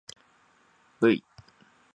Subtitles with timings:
[0.99, 1.13] ｖ